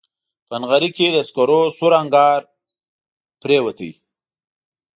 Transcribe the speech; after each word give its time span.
په 0.47 0.55
نغري 0.61 0.89
کې 0.97 1.07
د 1.11 1.17
سکرو 1.29 1.61
سور 1.77 1.93
انګار 2.01 2.41
پرېوتی 3.41 3.91